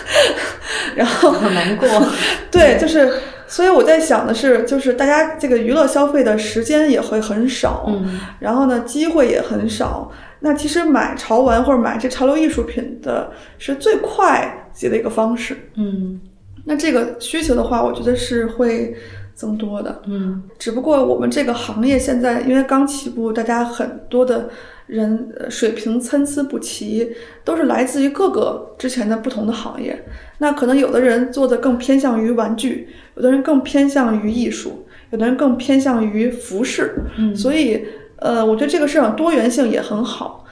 [0.94, 1.88] 然后 很难过。
[2.50, 3.14] 对，就是，
[3.46, 10.12] 所以我在想的是，就是大家这个娱乐消费的时间也会很少，嗯，然后呢，机会也很少。
[10.40, 16.20] 那其实买潮玩或者买这潮流艺术品的是最快捷的一个方式，嗯，
[16.64, 18.96] 那这个需求的话，我觉得是会。
[19.38, 24.50] 增多的，嗯，只不过我们这个行业现在因为刚起步，大家很多的
[24.88, 27.08] 人水平参差不齐，
[27.44, 30.04] 都是来自于各个之前的不同的行业。
[30.38, 36.96] 那可能有的人做的更偏向于玩具，有的人更偏向于艺术，有的人更偏向于服饰。
[37.16, 37.86] 嗯，所以，
[38.18, 40.44] 呃，我觉得这个市场多元性也很好。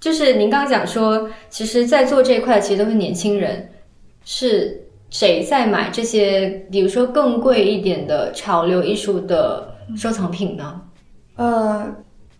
[0.00, 3.68] 就是您刚刚讲说，其实，在做这一块，其实都是年轻人，
[4.24, 4.80] 是。
[5.10, 10.80] 谁在买这些，比如说更贵一点的潮流艺术的收藏品呢？
[11.36, 11.86] 呃，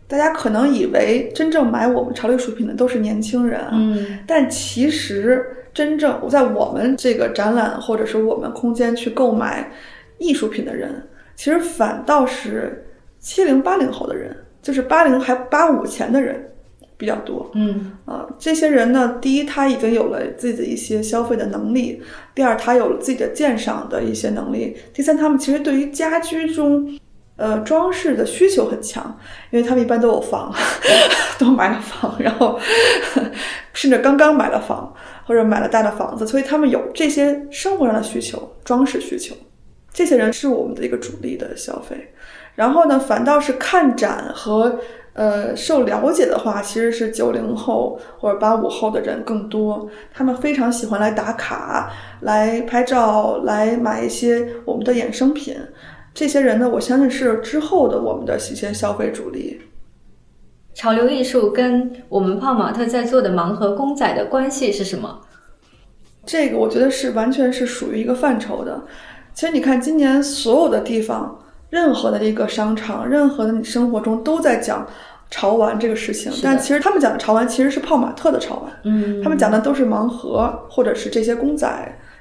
[0.09, 9.71] 大家可能以为真正买我们潮流艺术品的都是年轻人啊，嗯，但其实真正在我们这个展览或者是我们空间去购买
[10.19, 12.85] 艺术品的人，其实反倒是
[13.21, 16.51] 七零八零后的人，就是八零还八五前的人。
[16.97, 22.01] 比较多，嗯啊，这些人呢，第一，他已经有了自己的一些消费的能力；
[22.37, 26.97] 第二，他有了自己的鉴赏的一些能力；第三，他们其实对于家居中，
[27.35, 29.19] 呃，装饰的需求很强，
[29.51, 30.55] 因为他们一般都有房，
[31.37, 32.61] 都买了房，然后
[33.73, 34.95] 甚至刚刚买了房
[35.27, 39.35] 或者买了大的房子，所以他们有这些生活上的需求、装饰需求。
[39.93, 42.13] 这些人是我们的一个主力的消费，
[42.55, 44.79] 然后呢，反倒是看展和。
[45.15, 51.89] 呃，受了解的话，其实是九零后或者八五后的人更多，他们非常喜欢来打卡、
[52.23, 55.57] 来拍照、来买一些我们的衍生品。
[56.13, 59.61] 这些人呢，我相信是之后的我们的一些消费主力。
[60.75, 65.21] 潮流艺术跟我们泡玛特在做的盲盒公仔的关系是什么？
[66.27, 68.83] 这个我觉得是完全是属于一个范畴的。
[69.33, 71.39] 其实你看，今年所有的地方。
[71.75, 74.87] 任何的一个商场，任何的你生活中都在讲
[75.29, 81.67] 潮玩这个事情，但其实他们讲的潮玩其实是泡玛特的潮玩，嗯，他们讲的都是盲盒或者是这些公仔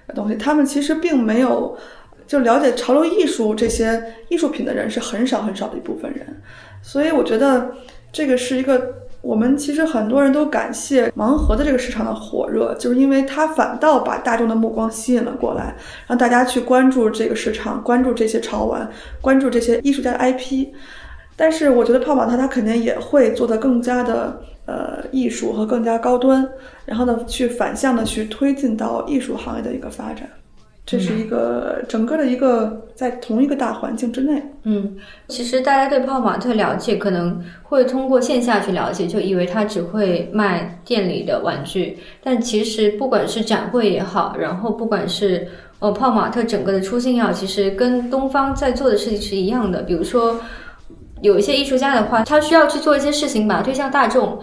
[0.07, 1.77] 的东西，他们其实并没有
[2.25, 6.41] 就了解潮流艺术这些艺术品的人是很少很少的一部分人，
[6.81, 7.75] 所以我觉得
[8.11, 9.02] 这个是一个。
[9.23, 15.73] 我们其实很多人都感谢盲盒的这个市场的火热，就是因为它反倒把大众的目光吸引了过来，
[16.07, 18.87] 让大家去关注这个市场，关注这些潮玩，
[19.21, 20.67] 关注这些艺术家的 IP。
[21.37, 26.45] 但是我觉得泡泡它它肯定也会做得更加的呃艺术和更加高端，
[26.85, 30.29] 然后呢去反向的去推进到艺术行业的一个发展。
[30.85, 34.43] 这是一个整个的一个在同一个大环境之内。
[34.63, 34.97] 嗯，
[35.29, 41.97] 其实大家对泡泡玛特了解，可能会通过线下去了解，就以为他只会卖店里的玩具。
[42.21, 45.47] 但其实不管是展会也好，然后不管是
[45.79, 49.81] 呃泡泡玛特整个的出信要，其实跟东方在做的事情是一样的。
[49.83, 50.37] 比如说，
[51.21, 54.37] 有一些艺术家的话，他需要去做一些事情，把它推向大众。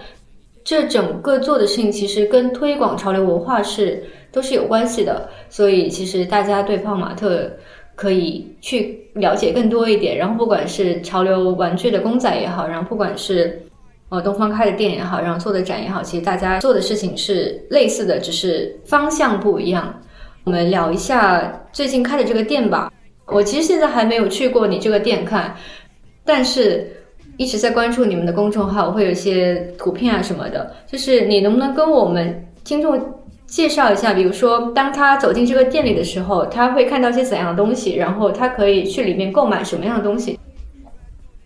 [0.62, 7.50] 这整个做的事情其实跟推广潮流文化是都是有关系的，所以其实大家对泡玛特
[7.94, 10.16] 可以去了解更多一点。
[10.16, 13.60] 然后不管是潮流玩具的公仔也好，然后不管是
[14.08, 19.94] 呃东方开的店也好，然后做的展也好，其实大家做的事情是类似的，只是方向不一样。
[20.44, 22.90] 我们聊一下最近开的这个店吧。
[23.26, 25.54] 我其实现在还没有去过你这个店看，
[26.24, 26.90] 但是
[27.36, 30.74] 一直在关注你们的公众号，会有一些图片啊什么的。
[30.86, 32.98] 就是你能不能跟我们听众
[33.50, 40.38] 介绍一下，比如说当他走进这个店里的时候，他会看到些怎样的东西，然后他可以去里面购买什么样的东西？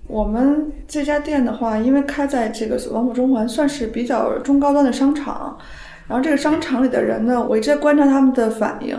[0.07, 5.57] 我们这家店的话，因为开在这个王府中环，算是比较中高端的商场。
[6.07, 8.95] 然后这个商场里的人呢，我一直在观察他们的反应。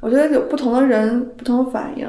[0.00, 2.06] 我觉得有不同的人不同的反应。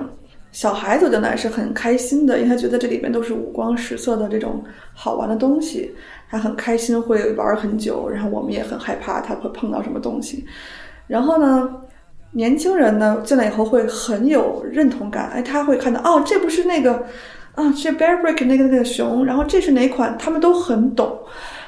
[0.52, 4.62] 小孩走进来是很开心的，因为他觉得这里面都是五光十色的这种
[4.94, 5.96] 好玩的东西，
[6.34, 8.10] 他很开心会玩很久。
[8.10, 10.44] 然后我们也很害怕他会碰到什么东西。
[11.06, 11.70] 然后呢，
[12.32, 17.06] 年轻人呢进来以后会很有认同感，哎，他会看到哦，这不是那个
[17.54, 20.18] 啊，这 Bearbrick 那个那个熊，然后这是哪款？
[20.18, 21.20] 他们都很懂，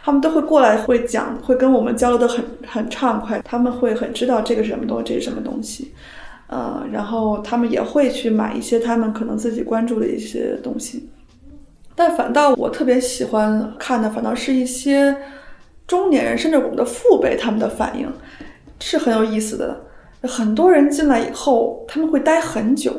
[0.03, 5.93] 他们都会过来会讲，会跟我们交流的很很畅快，他们会很知道这个是什么东西，这是什么东西。
[6.47, 11.09] 呃，然后他们也会去买一些他们可能自己关注的一些东西，
[11.95, 15.15] 但反倒我特别喜欢看的，反倒是一些
[15.87, 18.11] 中年人，甚至我们的父辈他们的反应
[18.79, 19.81] 是很有意思的。
[20.23, 22.91] 很多人进来以后，他们会待很久，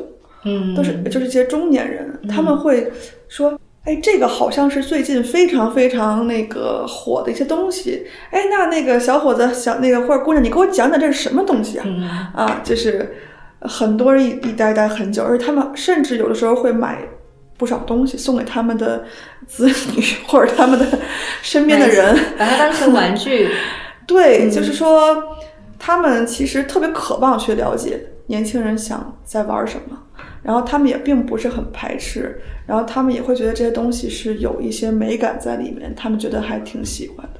[0.45, 2.91] 嗯，都是就是一些中年人，他们会
[3.27, 11.85] 说：“哎，这个好像是最近非常非常那个火的一些东西。”哎，那那个小伙子、小那个或者姑娘，你给我讲讲这是什么东西啊？
[12.33, 13.15] 啊，就是。
[13.61, 16.99] 很多人一一待待很久，而且他们甚至有的时候会买
[17.57, 19.03] 不少东西送给他们的
[19.47, 20.85] 子女 或者他们的
[21.41, 23.49] 身边的人，把它当成玩具。
[24.07, 25.21] 对，就是说
[25.77, 29.97] 他们其实特别渴望去了解年轻人想在玩什么，
[30.43, 37.39] 然后他们也并不是很排斥，然后他们也会觉得这些东西是有一些美感在里面，他们觉得还挺喜欢的。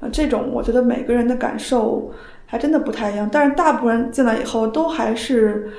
[0.00, 2.12] 啊，这种我觉得每个人的感受。
[2.50, 5.70] 还真的不太一样，但是大部分人进来以后都还是，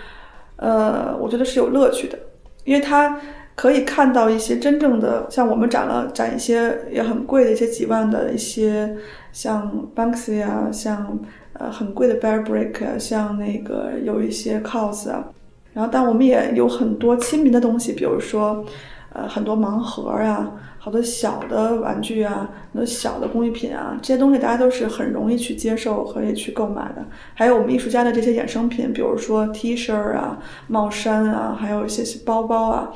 [0.57, 2.19] 呃，我觉得是有乐趣的，
[2.63, 3.19] 因为他
[3.59, 8.95] 可以看到一些真正的，像我们展了展一些也很贵的一些几万的一些，
[9.33, 11.19] 像 Banksy 啊，像
[11.51, 15.27] 呃很贵的 Bearbrick 啊，像那个有一些 Cos 啊，
[15.73, 18.63] 然后但我们也有很多亲民的东西，比如说
[19.11, 20.53] 呃很多盲盒啊。
[20.81, 27.05] 好多小的玩具啊，很多小的工艺品啊，这些东西大家都是很容易去接受和也去购买的。
[27.33, 32.89] 还有我们艺术家的这些衍生品，比如说 T 恤啊、帽衫啊，还有一些包包啊，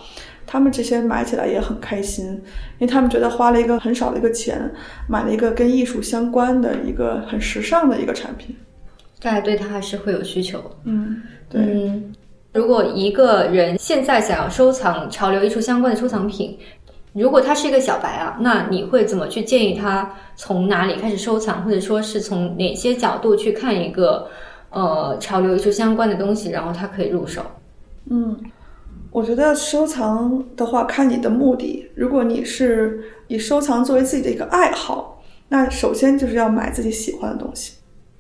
[0.46, 2.42] 他们这些买起来也很开心，因
[2.80, 4.72] 为他们觉得花了一个很少的一个钱，
[5.08, 8.56] 买了一个跟艺术相关的一个很时尚的一个产品。
[9.22, 10.62] 大家对它还是会有需求。
[10.84, 12.02] 嗯，对。
[12.52, 16.56] 如果一个人现在想要收藏潮流艺术相关的收藏品，
[17.14, 24.28] 如果他是一个小白啊，那你会怎么去建议他从哪里开始收藏，或者说是从哪些角度去看一个
[24.70, 27.42] 呃潮流艺术相关的东西，然后他可以入手？
[28.10, 28.38] 嗯，
[29.14, 31.88] 我觉得收藏的话看你的目的。
[31.94, 37.74] 如果你是以收藏作为自己的一个爱好，那首先就是要买自己喜欢的东西。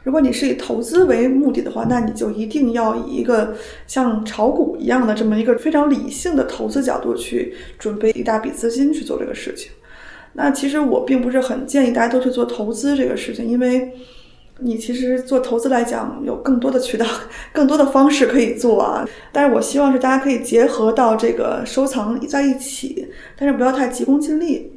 [0.03, 3.55] 如果你是以投资为目的的话，那你就一定要以一个
[3.87, 9.71] 像炒股一样的这么一个非常理性的投资角度去准备一大笔资金去做这个事情。
[10.33, 13.91] 那其实我并不是很建议大家都去做投资这个事情，因为
[14.63, 17.05] 你其实做投资来讲有更多的渠道、
[17.51, 19.05] 更多的方式可以做啊。
[19.31, 24.71] 但是我希望是大家可以结合到这个收藏在一起，但是不要太急功近利。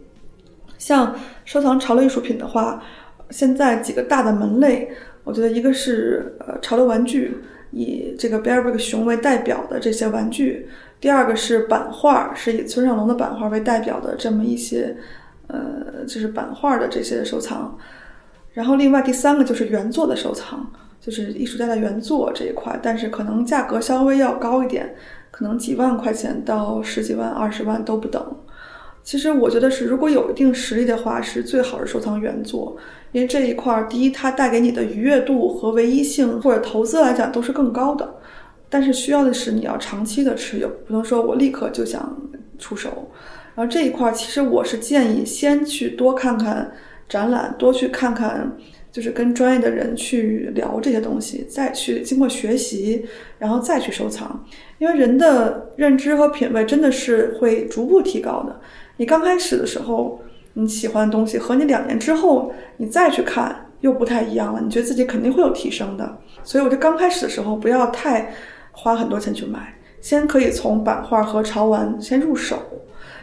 [0.78, 2.82] 像收藏潮流艺术品的话，
[3.30, 4.90] 现在几个大的门类。
[5.24, 7.36] 我觉得一个是呃潮流玩具，
[7.72, 10.66] 以这个 Bearbrick 熊为代表的这些玩具；
[11.00, 14.96] 第二个是版画，是以村上隆的版画为代表的这么一些，
[15.48, 17.76] 呃，就是版画的这些收藏。
[18.56, 20.66] 然后另外第三个就是原作的收藏，
[20.98, 24.94] 就是艺术家的原作这一块，但是可能价格稍微要高一点，
[25.30, 28.34] 可能几万块钱到十几万、二十万都不等。
[29.04, 32.74] 其实我觉得是，如果有一定实力的话，是最好是收藏原作，
[33.12, 38.14] 因为这一块儿，第一，它带给你的愉悦度和唯一性，或者投资来讲都是更高的。
[38.70, 42.16] 但是需要的是你要长期的持有，不能说我立刻就想
[42.58, 43.10] 出手。
[43.54, 46.72] 然后这一块儿，其实我是建议先去多看看
[47.08, 48.50] 展览，多去看看，
[48.90, 53.04] 就是跟专业的人去聊这些东西，再去经过学习，
[53.38, 54.44] 然后再去收藏。
[54.78, 58.60] 因为人的认知和品味真的是会逐步提高的。
[58.96, 60.20] 你刚开始的时候，
[60.54, 66.18] 你喜欢的东西和你两年之后你再去看又不太一样了，你觉得自己肯定会有提升的。
[66.42, 68.34] 所以我觉得刚开始的时候不要太
[68.72, 72.58] 花很多钱去买，先可以从版画和潮玩先入手，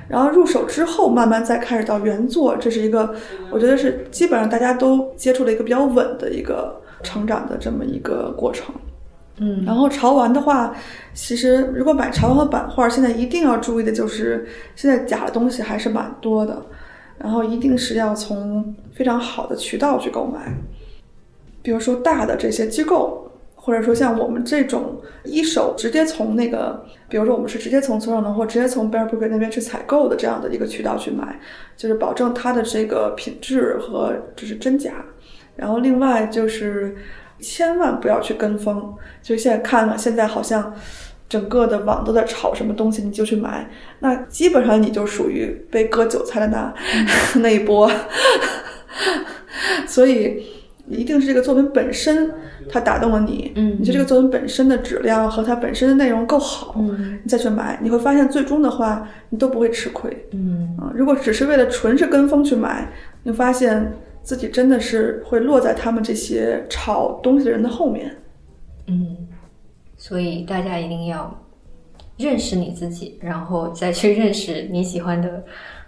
[0.07, 3.15] 然后入手之后慢慢再开始到原作，这是一个
[3.49, 8.73] 我觉得是基本上大家都接触了一个比较稳的一个成长的这么一个过程。
[9.37, 10.75] 嗯，然后潮玩的话，
[11.15, 16.61] 其实如果买潮玩和版画，现在一定要注意的就是，现在假的东西还是蛮多的，
[17.17, 20.53] 然后一定是要从非常好的渠道去购买，
[21.63, 23.22] 比如说大的这些机构，
[23.65, 31.39] 或者说像我们这种一手直接从那个，比如说我们是直接从村上农或直接从 Bear Brook 那边去采购的这样的一个渠道去买，
[31.77, 35.05] 就是保证它的这个品质和就是真假。
[35.55, 36.93] 然后另外就是
[37.39, 40.75] 千万不要去跟风，就现在看了，现在好像
[41.29, 46.73] 整个的网都在炒什么东西，你就去买，那基本上你就属于被割韭菜的那、
[47.39, 47.89] 那一波。
[49.87, 50.43] 所以
[50.87, 52.29] 一定是这个作品本身
[52.69, 60.11] 它打动了你，嗯你觉得这个作品本身的质量和它本身的内容够好，嗯你再去买，你会发现最终的话你都不会吃亏。
[60.31, 62.91] 嗯啊，如果只是为了纯是跟风去买，
[63.23, 68.13] 你发现自己真的是会落在他们这些炒东西的人的后面。
[68.87, 69.15] 嗯，
[69.95, 71.33] 所以大家一定要
[72.17, 75.43] 认识你自己，然后再去认识你喜欢的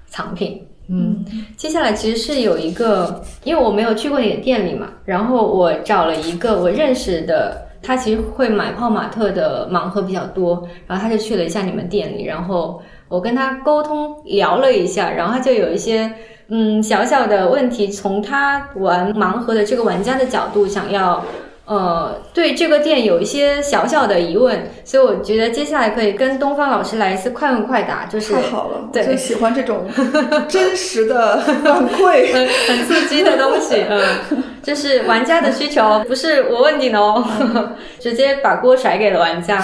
[0.05, 0.65] 藏品。
[0.87, 1.25] 嗯，
[1.57, 16.11] 接下来其实是有一个，因为我没有去过你的店里嘛，然后我找了一个我认识的，他其实会买泡玛特的盲盒比较多，然后他就去了一下你们店里，然后我跟他沟通聊了一下，然后他就有一些
[16.49, 21.23] 嗯小小的问题，从他玩盲盒的这个玩家的角度想要。
[21.65, 29.85] 呃，对这个店有一些小小的疑问，所以我觉得接下来可以跟东方老师来一次快问快答，就是太好了，对喜欢这种
[30.47, 32.31] 真实的反馈。
[32.31, 37.23] 很很刺激的东西，嗯，这是玩家的需求，不是我问你的哦，
[37.99, 39.59] 直接把锅甩给了玩家。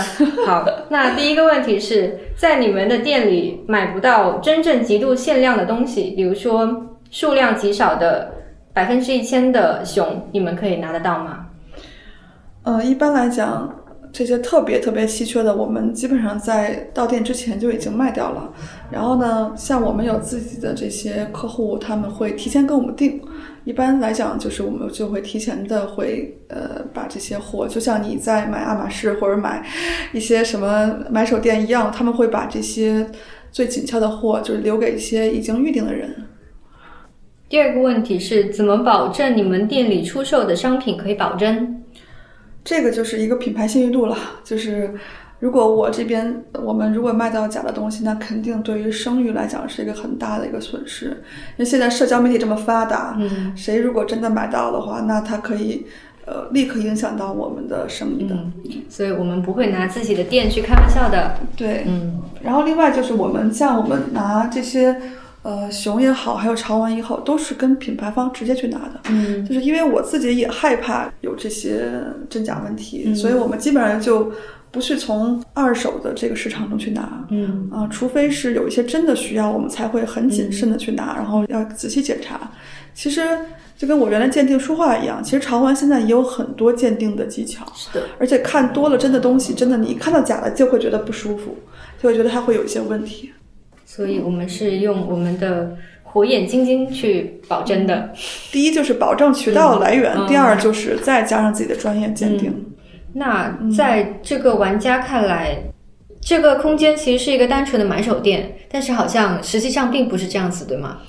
[0.45, 8.32] 好，那第一个问题是在你们的店里买不到真正极度限量的东西，比如说数量极少的
[8.74, 11.45] 百分之一千的熊，你们可以拿得到吗？
[12.64, 13.74] 呃，一般来讲，
[14.14, 18.53] 这些特别特别稀缺的，我们基本上在到店之前就已经卖掉了。
[18.91, 23.20] 然后呢，像我们有自己的这些客户，他们会提前跟我们订。
[23.64, 29.64] 一般来讲，就是我们就会提前的会呃把这些货，就像你在买爱马仕或者买
[30.14, 33.07] 一些什么买手店一样，他们会把这些
[33.51, 36.28] 最紧俏的货就是留给一些已经预定的人。
[37.49, 41.80] 第二个问题是怎么保证你们店里出售的商品可以保真？
[42.64, 44.93] 这个就是一个品牌信誉度了，就是
[45.39, 51.05] 如果我这边我们如果卖到假的东西，那肯定对于声誉来讲是一个很大的一个损失。
[51.05, 55.88] 因为现在社交媒体这么发达，嗯谁如果真的买到的话，那他可以
[56.26, 58.36] 呃立刻影响到我们的生意的。
[58.36, 58.53] 嗯，
[58.88, 61.38] 所以我们不会拿自己的店去开玩笑的。
[61.55, 64.95] 对，嗯然后另外就是我们像我们拿这些
[65.43, 69.01] 呃熊也好，还有潮玩也好，都是跟品牌方直接去拿的。
[69.09, 71.91] 嗯就是因为我自己也害怕有这些
[72.29, 74.31] 真假问题，嗯所以我们基本上就
[74.69, 77.25] 不去从二手的这个市场中去拿。
[77.29, 82.51] 嗯啊，除非是有一些真的需要，我们才会很谨慎的去拿，然后要仔细检查。
[82.93, 83.21] 其实
[83.77, 88.05] 就跟我原来鉴定书画一样，其实潮玩现在也有很多鉴定的技巧，是的。
[88.19, 91.57] 而且看多了真的东西，真的你一看到假的就会觉得不舒服，
[91.99, 93.31] 就会觉得它会有一些问题。
[93.93, 98.13] 所以我们是用我们的火眼金睛去保真的。
[98.49, 102.67] 第一就是保证渠道来源，嗯第二就是再加上自己的专业鉴定。
[103.15, 105.57] 那在这个玩家看来，
[106.21, 110.99] 这个空间其实是一个单纯的买手店，但是好像实际上并不是这样子，对吗？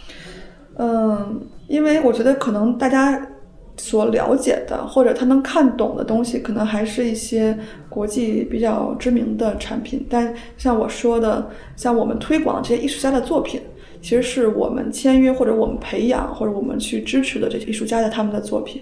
[0.76, 3.28] 嗯，因为我觉得可能大家
[3.82, 7.58] 所了解的或者他能看懂的东西，可能还是一些
[7.88, 10.06] 国际比较知名的产品。
[10.08, 13.60] 但像我说的，像我们推广这些艺术家的作品，
[14.00, 18.80] 其实是我们签约或者我们培养或者我们去支持的这些艺术家的他们的作品，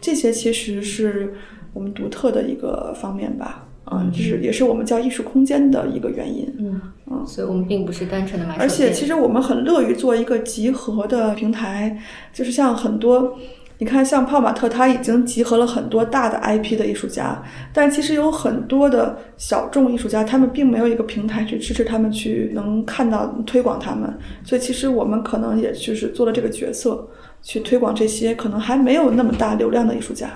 [0.00, 1.32] 这些其实是
[1.72, 3.68] 我们独特的一个方面吧。
[3.92, 6.52] 嗯，就是也是我们叫艺术空间的一个原因。
[6.58, 8.56] 嗯，所以我们并不是单纯的买。
[8.56, 11.96] 而且其实我们很乐于做一个集合的平台，
[12.32, 13.36] 就是像很多，
[13.80, 24.12] 你看像泡玛特，他已经集合了很多大的 IP 的艺术家，但其实有很多的小众艺术家，他们并没有一个平台去支持他们去能看到推广他们，
[24.44, 27.08] 所以其实我们可能也就是做了这个角色，
[27.42, 30.28] 去推广这些可能还没有那么大流量的艺术家。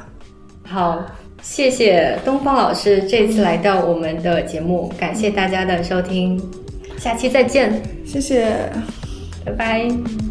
[0.62, 1.04] 好，
[1.42, 6.40] 谢谢东方老师这次来到我们的节目，感谢大家的收听，
[6.96, 8.56] 下期再见，谢谢。
[9.44, 10.23] 拜拜。